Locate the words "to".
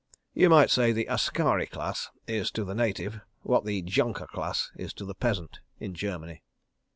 2.53-2.63, 4.93-5.05